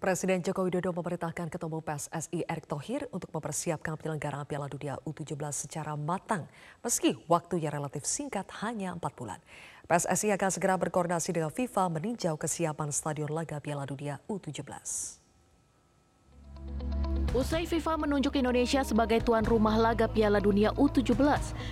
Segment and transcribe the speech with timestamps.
[0.00, 5.92] Presiden Joko Widodo memerintahkan Ketua PSSI Erick Thohir untuk mempersiapkan penyelenggaraan Piala Dunia U17 secara
[5.92, 6.48] matang,
[6.80, 9.36] meski waktunya relatif singkat hanya empat bulan.
[9.84, 14.64] PSSI akan segera berkoordinasi dengan FIFA meninjau kesiapan Stadion Laga Piala Dunia U17.
[17.30, 21.14] Usai FIFA menunjuk Indonesia sebagai tuan rumah laga Piala Dunia U17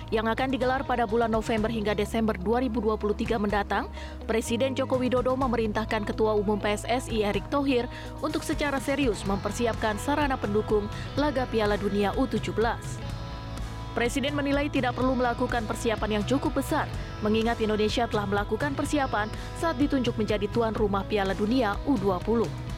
[0.07, 2.95] yang akan digelar pada bulan November hingga Desember 2023
[3.35, 3.91] mendatang,
[4.23, 7.91] Presiden Joko Widodo memerintahkan Ketua Umum PSSI Erick Thohir
[8.23, 10.87] untuk secara serius mempersiapkan sarana pendukung
[11.19, 12.55] laga Piala Dunia U17.
[13.91, 16.87] Presiden menilai tidak perlu melakukan persiapan yang cukup besar,
[17.19, 19.27] mengingat Indonesia telah melakukan persiapan
[19.59, 22.68] saat ditunjuk menjadi tuan rumah Piala Dunia U20.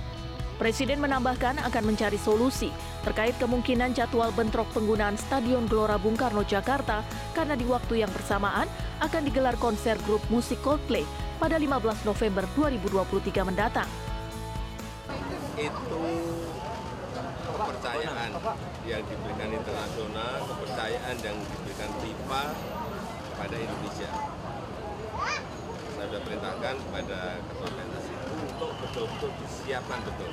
[0.61, 2.69] Presiden menambahkan akan mencari solusi
[3.01, 7.01] terkait kemungkinan jadwal bentrok penggunaan Stadion Gelora Bung Karno Jakarta
[7.33, 8.69] karena di waktu yang bersamaan
[9.01, 11.01] akan digelar konser grup musik Coldplay
[11.41, 13.89] pada 15 November 2023 mendatang.
[15.57, 15.97] Itu
[17.57, 18.29] kepercayaan
[18.85, 22.43] yang diberikan internasional, kepercayaan yang diberikan FIFA
[23.33, 24.09] kepada Indonesia.
[25.97, 27.19] Saya sudah perintahkan kepada
[27.49, 27.69] Ketua
[28.61, 30.29] untuk betul-betul disiapkan betul.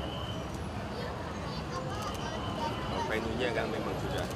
[3.09, 4.27] Venue-nya kan memang sudah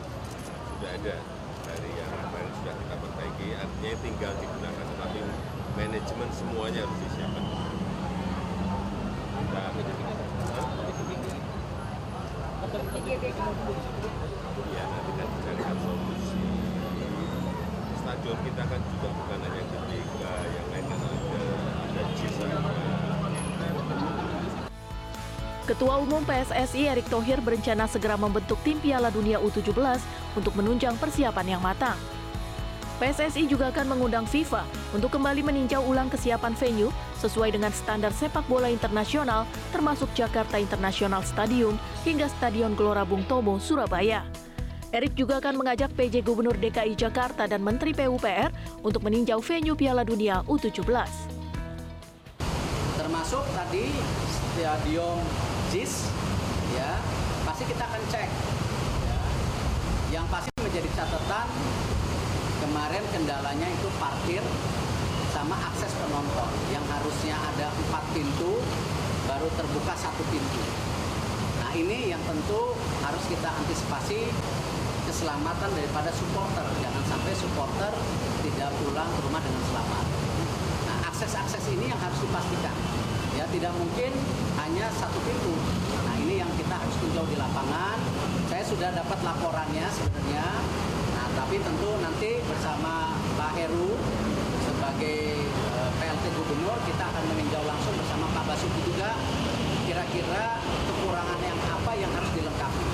[0.73, 1.21] sudah ada
[1.69, 5.19] dari yang kemarin sudah kita perbaiki, artinya tinggal digunakan, tetapi
[5.77, 7.45] manajemen semuanya harus disiapkan.
[9.53, 9.69] Nah,
[14.73, 16.41] ya nanti kan dicarikan solusi.
[18.01, 20.67] Stadion kita kan juga bukan hanya GBK, yang
[25.73, 29.73] Ketua Umum PSSI Erick Thohir berencana segera membentuk tim Piala Dunia U17
[30.37, 31.97] untuk menunjang persiapan yang matang.
[33.01, 36.93] PSSI juga akan mengundang FIFA untuk kembali meninjau ulang kesiapan venue
[37.25, 43.57] sesuai dengan standar sepak bola internasional termasuk Jakarta International Stadium hingga Stadion Gelora Bung Tomo,
[43.57, 44.29] Surabaya.
[44.93, 48.53] Erik juga akan mengajak PJ Gubernur DKI Jakarta dan Menteri PUPR
[48.85, 50.85] untuk meninjau venue Piala Dunia U17.
[53.01, 53.89] Termasuk tadi
[54.53, 55.17] stadion
[55.73, 56.05] JIS,
[56.77, 57.01] ya
[57.49, 58.29] pasti kita akan cek.
[59.09, 59.21] Ya.
[60.21, 61.49] Yang pasti menjadi catatan
[62.61, 64.45] kemarin kendalanya itu parkir
[65.33, 68.61] sama akses penonton yang harusnya ada empat pintu
[69.25, 70.61] baru terbuka satu pintu.
[71.65, 74.29] Nah ini yang tentu harus kita antisipasi
[75.09, 76.69] keselamatan daripada supporter.
[76.85, 77.93] Jangan sampai supporter
[78.45, 80.05] tidak pulang ke rumah dengan selamat.
[80.85, 82.77] Nah, akses-akses ini yang harus dipastikan.
[83.33, 84.13] Ya, tidak mungkin
[84.61, 85.57] hanya satu pintu.
[86.05, 87.97] Nah, ini yang kita harus tinjau di lapangan.
[88.53, 90.47] Saya sudah dapat laporannya sebenarnya.
[91.17, 93.97] Nah, tapi tentu nanti bersama Pak Heru
[94.69, 95.49] sebagai
[95.81, 99.17] uh, PLT Gubernur kita akan meninjau langsung bersama Pak Basuki juga
[99.89, 100.61] kira-kira
[100.93, 102.85] kekurangan yang apa yang harus dilengkapi.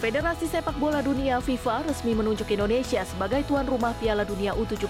[0.00, 4.88] Federasi Sepak Bola Dunia FIFA resmi menunjuk Indonesia sebagai tuan rumah Piala Dunia U17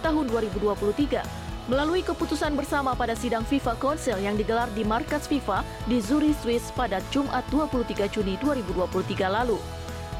[0.00, 5.98] tahun 2023 melalui keputusan bersama pada sidang FIFA Council yang digelar di markas FIFA di
[5.98, 9.58] Zurich, Swiss pada Jumat 23 Juni 2023 lalu.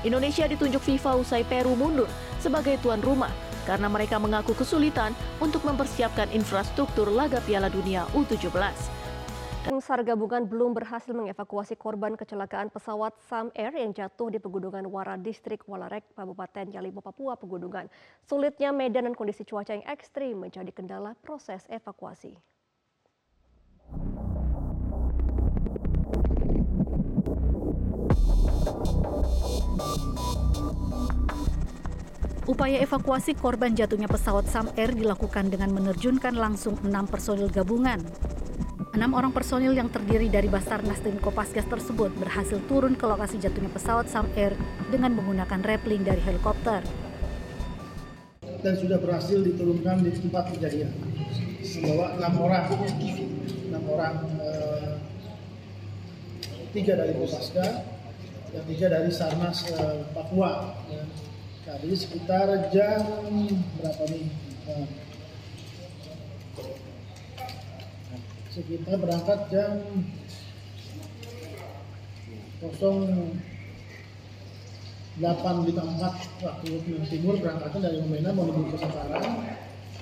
[0.02, 3.30] Indonesia ditunjuk FIFA usai Peru mundur sebagai tuan rumah
[3.66, 5.10] karena mereka mengaku kesulitan
[5.42, 8.95] untuk mempersiapkan infrastruktur laga Piala Dunia U17.
[9.66, 14.86] Tim SAR gabungan belum berhasil mengevakuasi korban kecelakaan pesawat Sam Air yang jatuh di Pegunungan
[14.86, 17.90] Wara Distrik Walarek, Kabupaten Yalimo, Papua, Pegunungan.
[18.22, 22.38] Sulitnya medan dan kondisi cuaca yang ekstrim menjadi kendala proses evakuasi.
[32.46, 37.98] Upaya evakuasi korban jatuhnya pesawat Sam Air dilakukan dengan menerjunkan langsung enam personil gabungan.
[38.96, 43.68] Enam orang personil yang terdiri dari Basarnas dan Kopasgas tersebut berhasil turun ke lokasi jatuhnya
[43.68, 44.56] pesawat Sam Air
[44.88, 46.80] dengan menggunakan rappling dari helikopter.
[48.40, 50.96] Dan sudah berhasil diturunkan di tempat kejadian.
[51.76, 52.64] Membawa enam orang,
[53.68, 54.92] enam orang, eh,
[56.72, 57.66] tiga dari Kopasga
[58.48, 60.72] dan tiga dari Sarnas eh, Papua.
[60.88, 61.04] Ya.
[61.68, 63.04] Tadi sekitar jam
[63.76, 64.24] berapa nih?
[68.56, 69.84] Sekitar berangkat jam
[72.64, 73.28] 08.54
[76.40, 79.44] waktu Indonesia Timur berangkatnya dari Membena menuju ke Sasaran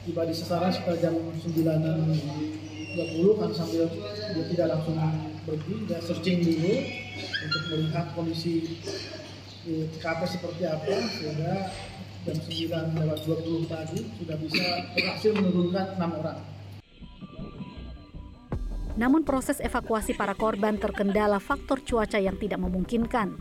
[0.06, 5.02] tiba di Sasaran sekitar jam 9.30 kan sambil dia tidak langsung
[5.42, 6.78] pergi dia searching dulu
[7.18, 8.78] untuk melihat kondisi
[9.66, 10.94] di TKP seperti apa.
[11.18, 11.74] Sehingga
[12.22, 14.62] jam 9 lewat 20 tadi sudah bisa
[14.94, 16.53] berhasil menurunkan enam orang
[18.94, 23.34] Namun proses evakuasi para korban terkendala faktor cuaca yang tidak memungkinkan.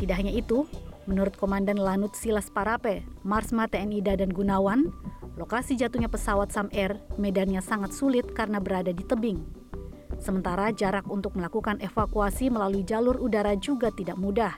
[0.00, 0.64] Tidak hanya itu,
[1.04, 4.88] menurut Komandan Lanut Silas Parape, Marsma TNI Dadan Gunawan,
[5.36, 9.44] lokasi jatuhnya pesawat Sam Air medannya sangat sulit karena berada di tebing.
[10.20, 14.56] Sementara jarak untuk melakukan evakuasi melalui jalur udara juga tidak mudah.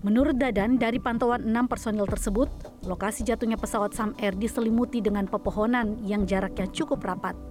[0.00, 2.48] Menurut Dadan, dari pantauan enam personil tersebut,
[2.88, 7.49] lokasi jatuhnya pesawat Sam Air diselimuti dengan pepohonan yang jaraknya cukup rapat.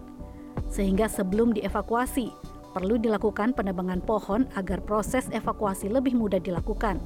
[0.70, 2.30] Sehingga sebelum dievakuasi,
[2.72, 7.02] perlu dilakukan penebangan pohon agar proses evakuasi lebih mudah dilakukan.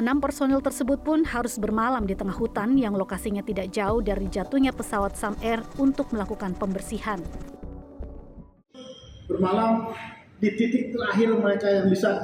[0.00, 4.72] Enam personil tersebut pun harus bermalam di tengah hutan yang lokasinya tidak jauh dari jatuhnya
[4.72, 7.20] pesawat Sam Air untuk melakukan pembersihan.
[9.28, 9.92] Bermalam
[10.40, 12.16] di titik terakhir mereka yang bisa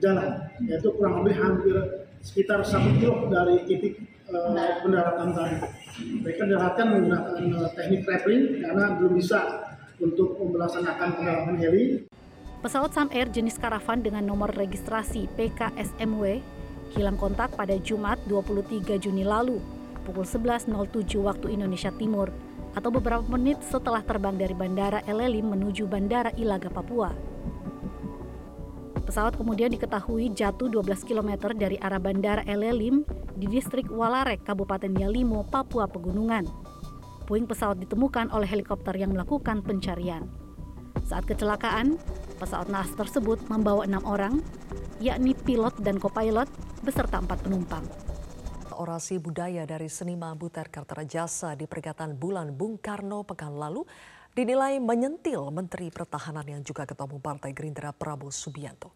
[0.00, 1.76] jalan, yaitu kurang lebih hampir
[2.24, 4.00] sekitar satu kilo dari titik
[4.32, 5.56] uh, pendaratan tadi.
[5.98, 9.66] Mereka diarahkan menggunakan uh, teknik rappelling karena belum bisa
[9.98, 12.06] untuk melaksanakan pendaratan heli.
[12.58, 16.42] Pesawat Sam Air jenis karavan dengan nomor registrasi PKSMW
[16.94, 19.62] hilang kontak pada Jumat 23 Juni lalu
[20.08, 20.72] pukul 11.07
[21.20, 22.32] waktu Indonesia Timur
[22.72, 27.12] atau beberapa menit setelah terbang dari Bandara Elelim menuju Bandara Ilaga, Papua.
[29.04, 35.46] Pesawat kemudian diketahui jatuh 12 km dari arah Bandara Elelim di distrik Walarek, Kabupaten Yalimo,
[35.46, 36.42] Papua Pegunungan.
[37.30, 40.26] Puing pesawat ditemukan oleh helikopter yang melakukan pencarian.
[41.06, 41.94] Saat kecelakaan,
[42.42, 44.42] pesawat naas tersebut membawa enam orang,
[44.98, 46.50] yakni pilot dan kopilot
[46.82, 47.86] beserta empat penumpang.
[48.74, 53.82] Orasi budaya dari seniman Butet Kartarajasa di peringatan bulan Bung Karno pekan lalu
[54.34, 58.94] dinilai menyentil Menteri Pertahanan yang juga Ketua Umum Partai Gerindra Prabowo Subianto.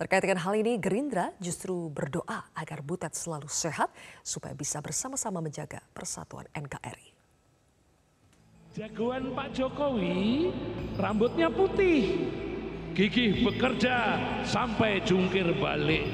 [0.00, 3.92] Terkait dengan hal ini, Gerindra justru berdoa agar Butet selalu sehat
[4.24, 7.12] supaya bisa bersama-sama menjaga persatuan NKRI.
[8.72, 10.48] Jagoan Pak Jokowi
[10.96, 12.32] rambutnya putih,
[12.96, 14.16] gigih bekerja
[14.48, 16.08] sampai jungkir balik.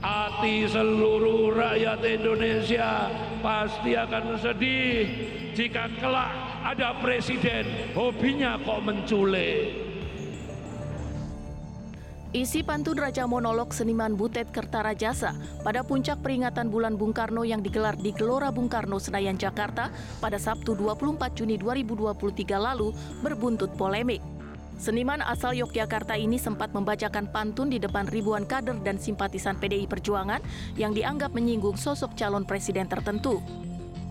[0.00, 3.12] Hati seluruh rakyat Indonesia
[3.44, 5.04] pasti akan sedih
[5.52, 6.32] jika kelak
[6.64, 9.85] ada presiden hobinya kok menculik.
[12.34, 17.94] Isi pantun Raja Monolog Seniman Butet Kertarajasa pada puncak peringatan bulan Bung Karno yang digelar
[17.94, 22.18] di Gelora Bung Karno Senayan Jakarta pada Sabtu 24 Juni 2023
[22.58, 22.90] lalu
[23.22, 24.18] berbuntut polemik.
[24.74, 30.42] Seniman asal Yogyakarta ini sempat membacakan pantun di depan ribuan kader dan simpatisan PDI Perjuangan
[30.74, 33.38] yang dianggap menyinggung sosok calon presiden tertentu.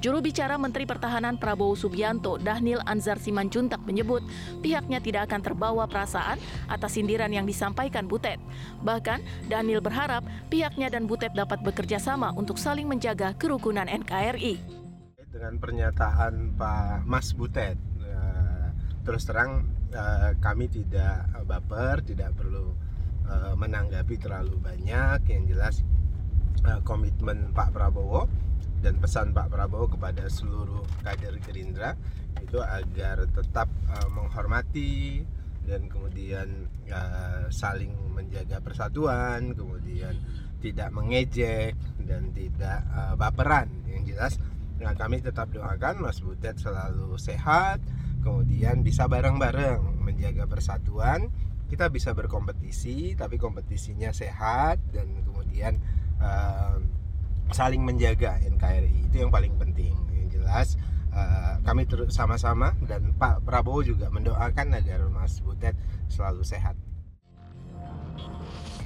[0.04, 4.20] Juru bicara Menteri Pertahanan Prabowo Subianto, Dahnil Anzar Simanjuntak menyebut
[4.60, 6.36] pihaknya tidak akan terbawa perasaan
[6.68, 8.38] atas sindiran yang disampaikan Butet.
[8.84, 14.60] Bahkan, Dahnil berharap pihaknya dan Butet dapat bekerja sama untuk saling menjaga kerukunan NKRI.
[15.32, 18.68] Dengan pernyataan Pak Mas Butet, eh,
[19.08, 19.64] terus terang
[19.96, 22.76] eh, kami tidak baper, tidak perlu
[23.32, 25.24] eh, menanggapi terlalu banyak.
[25.32, 25.76] Yang jelas
[26.84, 28.45] komitmen Pak Prabowo
[28.86, 31.98] dan pesan Pak Prabowo kepada seluruh kader Gerindra
[32.38, 35.26] itu agar tetap uh, menghormati
[35.66, 40.14] dan kemudian uh, saling menjaga persatuan, kemudian
[40.62, 41.74] tidak mengejek
[42.06, 43.74] dan tidak uh, baperan.
[43.90, 44.34] Yang jelas
[44.78, 47.82] nah kami tetap doakan Mas Butet selalu sehat,
[48.22, 51.34] kemudian bisa bareng-bareng menjaga persatuan.
[51.66, 55.82] Kita bisa berkompetisi, tapi kompetisinya sehat dan kemudian
[56.22, 56.78] uh,
[57.54, 60.80] saling menjaga NKRI itu yang paling penting yang jelas
[61.14, 65.74] uh, kami terus sama-sama dan Pak Prabowo juga mendoakan agar Mas Butet
[66.10, 66.78] selalu sehat.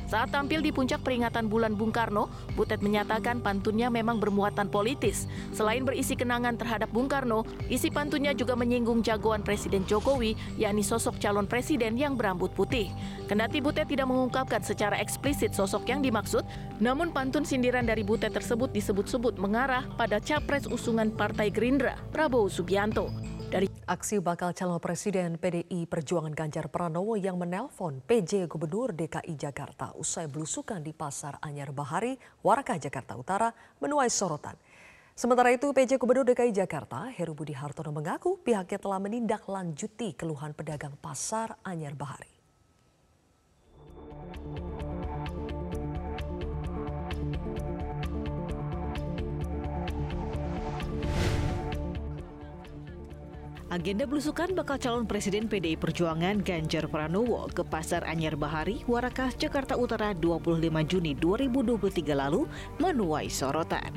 [0.09, 5.29] Saat tampil di puncak peringatan bulan Bung Karno, Butet menyatakan pantunnya memang bermuatan politis.
[5.53, 11.21] Selain berisi kenangan terhadap Bung Karno, isi pantunnya juga menyinggung jagoan Presiden Jokowi, yakni sosok
[11.21, 12.89] calon presiden yang berambut putih.
[13.29, 16.41] Kendati Butet tidak mengungkapkan secara eksplisit sosok yang dimaksud,
[16.81, 23.13] namun pantun sindiran dari Butet tersebut disebut-sebut mengarah pada capres usungan Partai Gerindra, Prabowo Subianto.
[23.89, 30.29] Aksi bakal calon presiden PDI Perjuangan Ganjar Pranowo yang menelpon PJ Gubernur DKI Jakarta usai
[30.29, 32.13] belusukan di Pasar Anyar Bahari,
[32.45, 33.49] Warakah, Jakarta Utara
[33.81, 34.53] menuai sorotan.
[35.17, 40.93] Sementara itu, PJ Gubernur DKI Jakarta, Heru Budi Hartono mengaku pihaknya telah menindaklanjuti keluhan pedagang
[41.01, 42.38] Pasar Anyar Bahari.
[53.69, 59.77] Agenda belusukan bakal calon presiden PDI Perjuangan Ganjar Pranowo ke Pasar Anyar Bahari, Warakas, Jakarta
[59.77, 60.57] Utara 25
[60.89, 62.49] Juni 2023 lalu
[62.81, 63.93] menuai sorotan.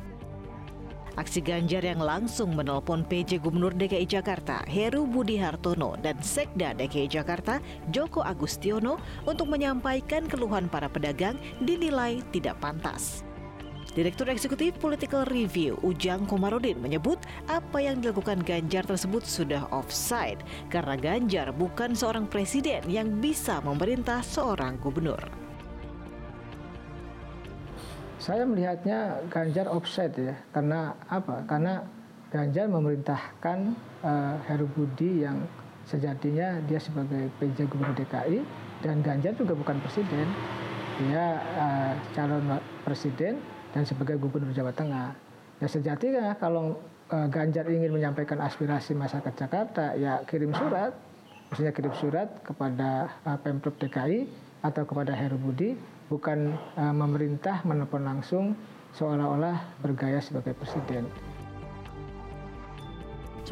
[1.17, 7.09] Aksi Ganjar yang langsung menelpon PJ Gubernur DKI Jakarta Heru Budi Hartono dan Sekda DKI
[7.09, 7.57] Jakarta
[7.89, 13.25] Joko Agustiono untuk menyampaikan keluhan para pedagang dinilai tidak pantas.
[13.93, 20.41] Direktur Eksekutif Political Review Ujang Komarudin menyebut apa yang dilakukan Ganjar tersebut sudah offside
[20.73, 25.21] karena Ganjar bukan seorang presiden yang bisa memerintah seorang gubernur.
[28.17, 31.45] Saya melihatnya Ganjar offset ya, karena apa?
[31.45, 31.85] Karena
[32.33, 35.45] Ganjar memerintahkan uh, Heru Budi yang
[35.85, 38.41] sejatinya dia sebagai PJ Gubernur DKI
[38.81, 40.33] dan Ganjar juga bukan presiden,
[40.97, 42.57] dia uh, calon
[42.89, 45.17] presiden dan sebagai Gubernur Jawa Tengah.
[45.59, 46.77] Ya sejatinya kalau
[47.13, 50.93] uh, Ganjar ingin menyampaikan aspirasi masyarakat Jakarta, ya kirim surat,
[51.49, 54.29] maksudnya kirim surat kepada uh, Pemprov DKI
[54.63, 55.75] atau kepada Heru Budi
[56.07, 58.53] bukan uh, memerintah menelpon langsung
[58.93, 61.09] seolah-olah bergaya sebagai presiden.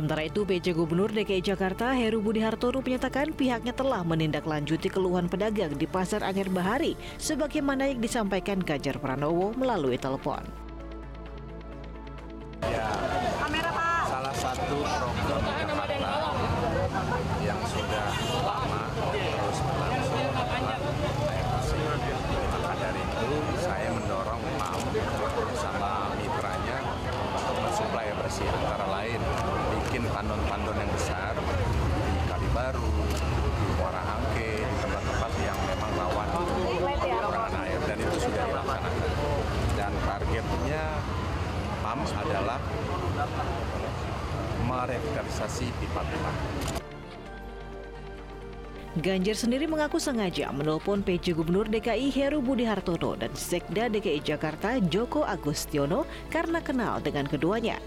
[0.01, 5.77] Sementara itu, PJ Gubernur DKI Jakarta Heru Budi Hartono menyatakan pihaknya telah menindaklanjuti keluhan pedagang
[5.77, 10.41] di Pasar Anyar Bahari sebagaimana yang disampaikan Ganjar Pranowo melalui telepon.
[12.65, 12.89] Ya,
[14.09, 16.17] salah satu program Jakarta
[17.45, 18.09] yang sudah
[18.41, 20.29] lama terus berlangsung
[22.49, 24.81] maka dari itu saya mendorong PAM
[25.45, 26.79] bersama mitranya
[27.37, 29.21] untuk mensuplai bersih antara lain
[30.21, 32.93] bikin tandon-tandon yang besar di Kalibaru,
[33.57, 36.29] di Muara Angke, di tempat-tempat yang memang rawan
[37.01, 38.93] kekurangan air dan itu sudah dilaksanakan.
[39.81, 40.85] Dan targetnya
[41.81, 42.61] PAM adalah
[44.69, 46.33] merevitalisasi pipa-pipa.
[49.01, 54.77] Ganjar sendiri mengaku sengaja menelpon PJ Gubernur DKI Heru Budi Hartono dan Sekda DKI Jakarta
[54.85, 57.81] Joko Agustiono karena kenal dengan keduanya.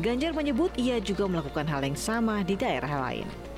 [0.00, 3.51] Ganjar menyebut ia juga melakukan hal yang sama di daerah lain.